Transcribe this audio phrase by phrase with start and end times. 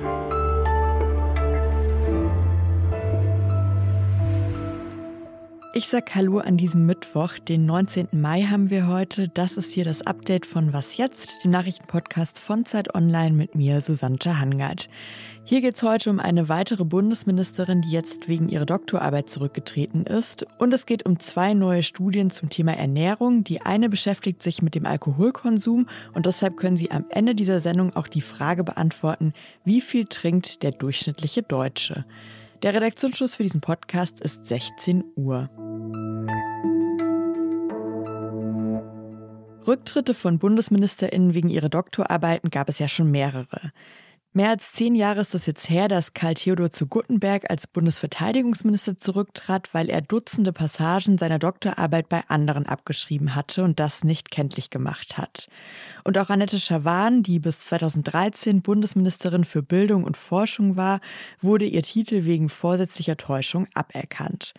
[0.00, 0.31] you
[5.74, 8.08] Ich sag Hallo an diesem Mittwoch, den 19.
[8.12, 9.28] Mai haben wir heute.
[9.28, 13.80] Das ist hier das Update von Was jetzt, dem Nachrichtenpodcast von Zeit Online mit mir,
[13.80, 14.90] Susanne Hangard.
[15.44, 20.44] Hier geht es heute um eine weitere Bundesministerin, die jetzt wegen ihrer Doktorarbeit zurückgetreten ist.
[20.58, 23.42] Und es geht um zwei neue Studien zum Thema Ernährung.
[23.42, 27.96] Die eine beschäftigt sich mit dem Alkoholkonsum und deshalb können Sie am Ende dieser Sendung
[27.96, 29.32] auch die Frage beantworten,
[29.64, 32.04] wie viel trinkt der durchschnittliche Deutsche?
[32.62, 35.50] Der Redaktionsschluss für diesen Podcast ist 16 Uhr.
[39.66, 43.72] Rücktritte von BundesministerInnen wegen ihrer Doktorarbeiten gab es ja schon mehrere.
[44.34, 48.96] Mehr als zehn Jahre ist es jetzt her, dass Karl Theodor zu Guttenberg als Bundesverteidigungsminister
[48.96, 54.70] zurücktrat, weil er Dutzende Passagen seiner Doktorarbeit bei anderen abgeschrieben hatte und das nicht kenntlich
[54.70, 55.50] gemacht hat.
[56.02, 61.00] Und auch Annette Schawan, die bis 2013 Bundesministerin für Bildung und Forschung war,
[61.42, 64.54] wurde ihr Titel wegen vorsätzlicher Täuschung aberkannt.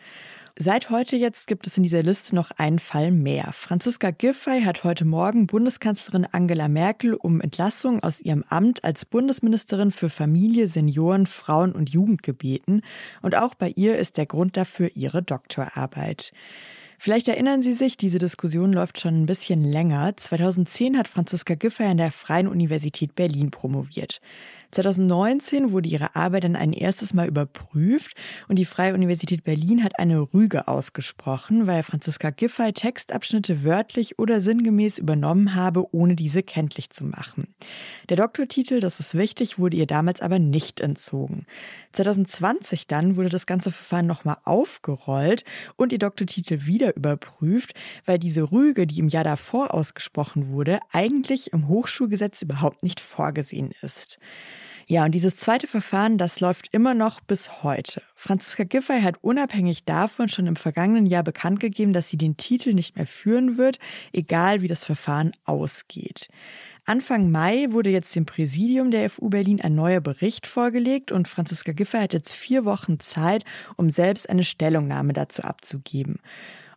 [0.59, 3.51] Seit heute jetzt gibt es in dieser Liste noch einen Fall mehr.
[3.53, 9.89] Franziska Giffey hat heute Morgen Bundeskanzlerin Angela Merkel um Entlassung aus ihrem Amt als Bundesministerin
[9.91, 12.81] für Familie, Senioren, Frauen und Jugend gebeten.
[13.23, 16.33] Und auch bei ihr ist der Grund dafür ihre Doktorarbeit.
[16.99, 20.15] Vielleicht erinnern Sie sich, diese Diskussion läuft schon ein bisschen länger.
[20.15, 24.21] 2010 hat Franziska Giffey an der Freien Universität Berlin promoviert.
[24.73, 28.15] 2019 wurde ihre Arbeit dann ein erstes Mal überprüft
[28.47, 34.41] und die Freie Universität Berlin hat eine Rüge ausgesprochen, weil Franziska Giffey Textabschnitte wörtlich oder
[34.41, 37.47] sinngemäß übernommen habe, ohne diese kenntlich zu machen.
[38.09, 41.45] Der Doktortitel, das ist wichtig, wurde ihr damals aber nicht entzogen.
[41.91, 45.43] 2020 dann wurde das ganze Verfahren nochmal aufgerollt
[45.75, 47.73] und ihr Doktortitel wieder überprüft,
[48.05, 53.71] weil diese Rüge, die im Jahr davor ausgesprochen wurde, eigentlich im Hochschulgesetz überhaupt nicht vorgesehen
[53.81, 54.17] ist.
[54.93, 58.03] Ja, und dieses zweite Verfahren, das läuft immer noch bis heute.
[58.13, 62.75] Franziska Giffey hat unabhängig davon schon im vergangenen Jahr bekannt gegeben, dass sie den Titel
[62.75, 63.79] nicht mehr führen wird,
[64.11, 66.27] egal wie das Verfahren ausgeht.
[66.85, 71.71] Anfang Mai wurde jetzt dem Präsidium der FU Berlin ein neuer Bericht vorgelegt und Franziska
[71.71, 73.45] Giffey hat jetzt vier Wochen Zeit,
[73.77, 76.19] um selbst eine Stellungnahme dazu abzugeben.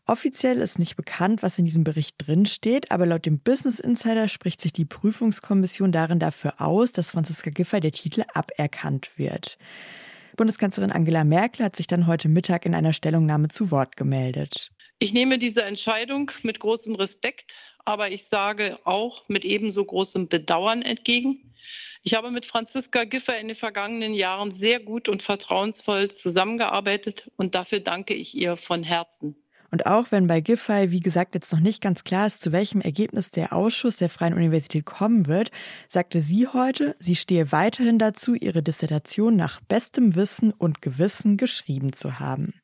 [0.08, 4.60] Offiziell ist nicht bekannt, was in diesem Bericht drinsteht, aber laut dem Business Insider spricht
[4.60, 9.58] sich die Prüfungskommission darin dafür aus, dass Franziska Giffey der Titel aberkannt wird.
[10.36, 14.70] Bundeskanzlerin Angela Merkel hat sich dann heute Mittag in einer Stellungnahme zu Wort gemeldet.
[15.00, 20.82] Ich nehme diese Entscheidung mit großem Respekt, aber ich sage auch mit ebenso großem Bedauern
[20.82, 21.52] entgegen.
[22.04, 27.56] Ich habe mit Franziska Giffey in den vergangenen Jahren sehr gut und vertrauensvoll zusammengearbeitet und
[27.56, 29.34] dafür danke ich ihr von Herzen.
[29.70, 32.80] Und auch wenn bei Giffey, wie gesagt, jetzt noch nicht ganz klar ist, zu welchem
[32.80, 35.50] Ergebnis der Ausschuss der Freien Universität kommen wird,
[35.88, 41.92] sagte sie heute, sie stehe weiterhin dazu, ihre Dissertation nach bestem Wissen und Gewissen geschrieben
[41.92, 42.54] zu haben.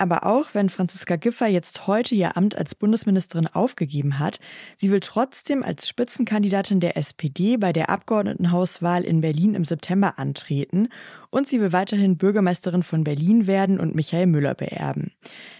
[0.00, 4.40] Aber auch wenn Franziska Giffey jetzt heute ihr Amt als Bundesministerin aufgegeben hat,
[4.78, 10.88] sie will trotzdem als Spitzenkandidatin der SPD bei der Abgeordnetenhauswahl in Berlin im September antreten
[11.28, 15.12] und sie will weiterhin Bürgermeisterin von Berlin werden und Michael Müller beerben.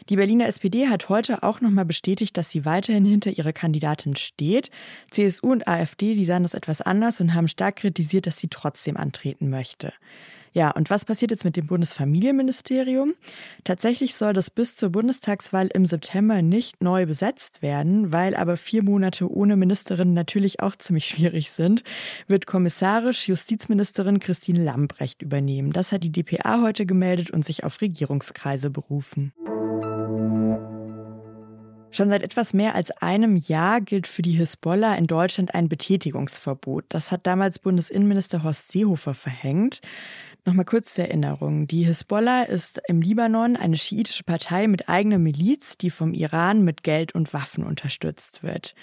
[0.09, 4.71] Die Berliner SPD hat heute auch nochmal bestätigt, dass sie weiterhin hinter ihrer Kandidatin steht.
[5.11, 8.97] CSU und AfD, die sahen das etwas anders und haben stark kritisiert, dass sie trotzdem
[8.97, 9.93] antreten möchte.
[10.53, 13.15] Ja, und was passiert jetzt mit dem Bundesfamilienministerium?
[13.63, 18.83] Tatsächlich soll das bis zur Bundestagswahl im September nicht neu besetzt werden, weil aber vier
[18.83, 21.85] Monate ohne Ministerin natürlich auch ziemlich schwierig sind,
[22.27, 25.73] wird kommissarisch Justizministerin Christine Lambrecht übernehmen.
[25.73, 29.33] Das hat die DPA heute gemeldet und sich auf Regierungskreise berufen.
[31.93, 36.85] Schon seit etwas mehr als einem Jahr gilt für die Hisbollah in Deutschland ein Betätigungsverbot.
[36.89, 39.81] Das hat damals Bundesinnenminister Horst Seehofer verhängt.
[40.47, 41.67] Nochmal kurz zur Erinnerung.
[41.67, 46.83] Die Hisbollah ist im Libanon eine schiitische Partei mit eigener Miliz, die vom Iran mit
[46.83, 48.75] Geld und Waffen unterstützt wird.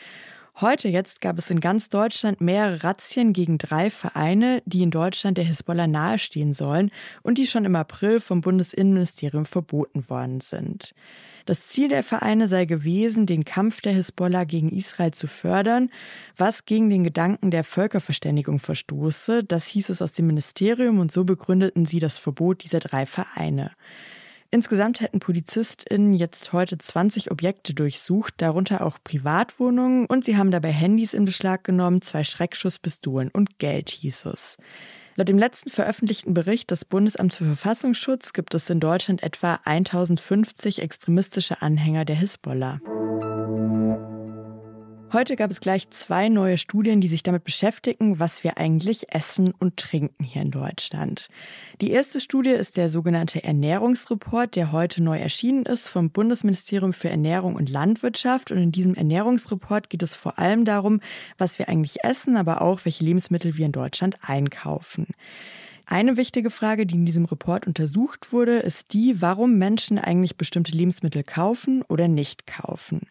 [0.59, 5.37] Heute jetzt gab es in ganz Deutschland mehrere Razzien gegen drei Vereine, die in Deutschland
[5.37, 6.89] der Hisbollah nahestehen sollen
[7.21, 10.95] und die schon im April vom Bundesinnenministerium verboten worden sind.
[11.45, 15.91] Das Ziel der Vereine sei gewesen, den Kampf der Hisbollah gegen Israel zu fördern,
[16.35, 19.43] was gegen den Gedanken der Völkerverständigung verstoße.
[19.43, 23.73] Das hieß es aus dem Ministerium und so begründeten sie das Verbot dieser drei Vereine.
[24.49, 30.71] Insgesamt hätten PolizistInnen jetzt heute 20 Objekte durchsucht, darunter auch Privatwohnungen, und sie haben dabei
[30.71, 34.57] Handys in Beschlag genommen, zwei Schreckschusspistolen und Geld, hieß es.
[35.15, 40.81] Laut dem letzten veröffentlichten Bericht des Bundesamts für Verfassungsschutz gibt es in Deutschland etwa 1050
[40.81, 42.79] extremistische Anhänger der Hisbollah.
[45.17, 49.51] Heute gab es gleich zwei neue Studien, die sich damit beschäftigen, was wir eigentlich essen
[49.57, 51.29] und trinken hier in Deutschland.
[51.81, 57.09] Die erste Studie ist der sogenannte Ernährungsreport, der heute neu erschienen ist vom Bundesministerium für
[57.09, 58.51] Ernährung und Landwirtschaft.
[58.51, 61.01] Und in diesem Ernährungsreport geht es vor allem darum,
[61.39, 65.07] was wir eigentlich essen, aber auch welche Lebensmittel wir in Deutschland einkaufen.
[65.87, 70.73] Eine wichtige Frage, die in diesem Report untersucht wurde, ist die, warum Menschen eigentlich bestimmte
[70.73, 73.07] Lebensmittel kaufen oder nicht kaufen.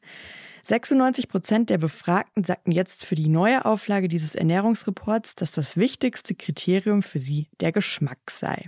[0.66, 6.34] 96 Prozent der Befragten sagten jetzt für die neue Auflage dieses Ernährungsreports, dass das wichtigste
[6.34, 8.64] Kriterium für sie der Geschmack sei.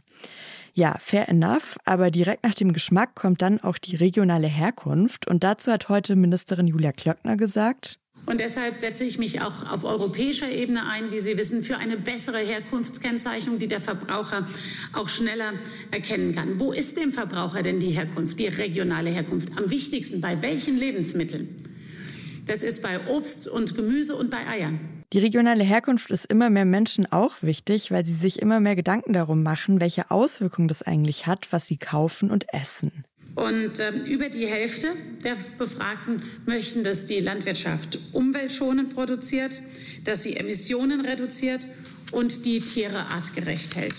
[0.74, 5.26] Ja, fair enough, aber direkt nach dem Geschmack kommt dann auch die regionale Herkunft.
[5.26, 9.84] Und dazu hat heute Ministerin Julia Klöckner gesagt, und deshalb setze ich mich auch auf
[9.84, 14.46] europäischer Ebene ein, wie Sie wissen, für eine bessere Herkunftskennzeichnung, die der Verbraucher
[14.92, 15.54] auch schneller
[15.92, 16.60] erkennen kann.
[16.60, 19.56] Wo ist dem Verbraucher denn die Herkunft, die regionale Herkunft?
[19.56, 21.67] Am wichtigsten bei welchen Lebensmitteln?
[22.48, 24.80] Das ist bei Obst und Gemüse und bei Eiern.
[25.12, 29.12] Die regionale Herkunft ist immer mehr Menschen auch wichtig, weil sie sich immer mehr Gedanken
[29.12, 33.04] darum machen, welche Auswirkungen das eigentlich hat, was sie kaufen und essen.
[33.34, 34.88] Und äh, über die Hälfte
[35.22, 39.60] der Befragten möchten, dass die Landwirtschaft umweltschonend produziert,
[40.04, 41.66] dass sie Emissionen reduziert
[42.12, 43.94] und die Tiere artgerecht hält.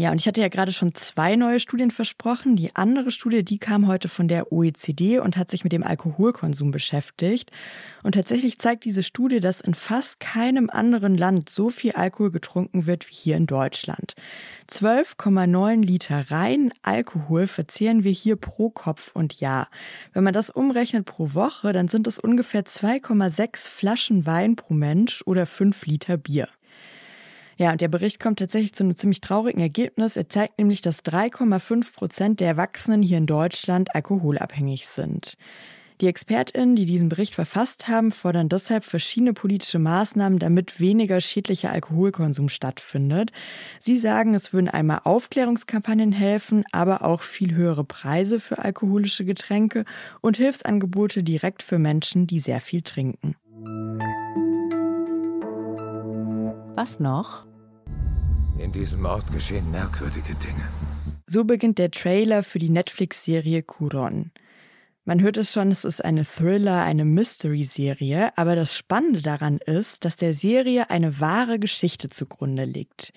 [0.00, 2.56] Ja, und ich hatte ja gerade schon zwei neue Studien versprochen.
[2.56, 6.70] Die andere Studie, die kam heute von der OECD und hat sich mit dem Alkoholkonsum
[6.70, 7.50] beschäftigt.
[8.02, 12.86] Und tatsächlich zeigt diese Studie, dass in fast keinem anderen Land so viel Alkohol getrunken
[12.86, 14.14] wird wie hier in Deutschland.
[14.70, 19.68] 12,9 Liter rein Alkohol verzehren wir hier pro Kopf und Jahr.
[20.14, 25.20] Wenn man das umrechnet pro Woche, dann sind es ungefähr 2,6 Flaschen Wein pro Mensch
[25.26, 26.48] oder 5 Liter Bier.
[27.60, 30.16] Ja, und der Bericht kommt tatsächlich zu einem ziemlich traurigen Ergebnis.
[30.16, 35.36] Er zeigt nämlich, dass 3,5 Prozent der Erwachsenen hier in Deutschland alkoholabhängig sind.
[36.00, 41.70] Die ExpertInnen, die diesen Bericht verfasst haben, fordern deshalb verschiedene politische Maßnahmen, damit weniger schädlicher
[41.70, 43.30] Alkoholkonsum stattfindet.
[43.78, 49.84] Sie sagen, es würden einmal Aufklärungskampagnen helfen, aber auch viel höhere Preise für alkoholische Getränke
[50.22, 53.36] und Hilfsangebote direkt für Menschen, die sehr viel trinken.
[56.74, 57.49] Was noch?
[58.62, 60.68] In diesem Ort geschehen merkwürdige Dinge.
[61.26, 64.32] So beginnt der Trailer für die Netflix-Serie Kuron.
[65.06, 70.04] Man hört es schon, es ist eine Thriller, eine Mystery-Serie, aber das Spannende daran ist,
[70.04, 73.14] dass der Serie eine wahre Geschichte zugrunde liegt.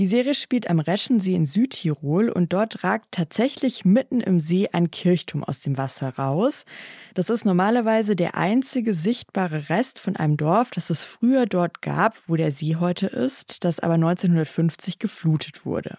[0.00, 4.90] Die Serie spielt am Reschensee in Südtirol und dort ragt tatsächlich mitten im See ein
[4.90, 6.64] Kirchturm aus dem Wasser raus.
[7.12, 12.16] Das ist normalerweise der einzige sichtbare Rest von einem Dorf, das es früher dort gab,
[12.28, 15.98] wo der See heute ist, das aber 1950 geflutet wurde.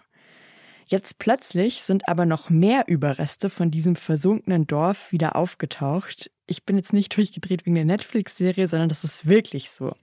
[0.86, 6.28] Jetzt plötzlich sind aber noch mehr Überreste von diesem versunkenen Dorf wieder aufgetaucht.
[6.52, 9.94] Ich bin jetzt nicht durchgedreht wegen der Netflix-Serie, sondern das ist wirklich so.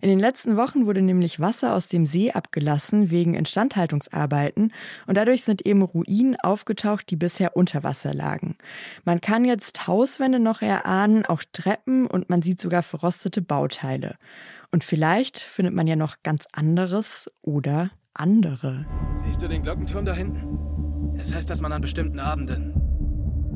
[0.00, 4.72] In den letzten Wochen wurde nämlich Wasser aus dem See abgelassen wegen Instandhaltungsarbeiten
[5.06, 8.56] und dadurch sind eben Ruinen aufgetaucht, die bisher unter Wasser lagen.
[9.04, 14.16] Man kann jetzt Hauswände noch erahnen, auch Treppen und man sieht sogar verrostete Bauteile.
[14.72, 18.86] Und vielleicht findet man ja noch ganz anderes oder andere.
[19.24, 21.14] Siehst du den Glockenturm da hinten?
[21.16, 22.74] Das heißt, dass man an bestimmten Abenden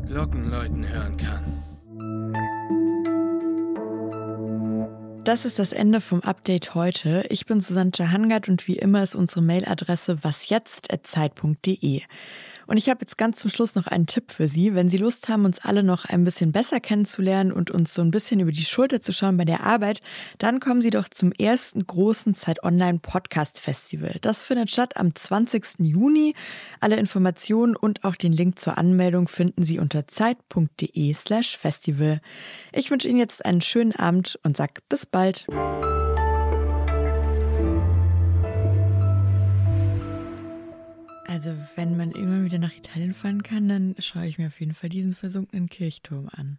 [0.06, 1.69] Glockenläuten hören kann.
[5.25, 7.25] Das ist das Ende vom Update heute.
[7.28, 12.02] Ich bin Susanne Jahangard und wie immer ist unsere Mailadresse wasjetzt.zeit.de.
[12.71, 14.77] Und ich habe jetzt ganz zum Schluss noch einen Tipp für Sie.
[14.77, 18.12] Wenn Sie Lust haben, uns alle noch ein bisschen besser kennenzulernen und uns so ein
[18.12, 20.00] bisschen über die Schulter zu schauen bei der Arbeit,
[20.39, 24.19] dann kommen Sie doch zum ersten großen Zeit Online Podcast Festival.
[24.21, 25.81] Das findet statt am 20.
[25.81, 26.37] Juni.
[26.79, 32.21] Alle Informationen und auch den Link zur Anmeldung finden Sie unter zeit.de slash festival.
[32.73, 35.45] Ich wünsche Ihnen jetzt einen schönen Abend und sag bis bald.
[41.30, 44.75] Also wenn man irgendwann wieder nach Italien fahren kann, dann schaue ich mir auf jeden
[44.75, 46.49] Fall diesen versunkenen Kirchturm an.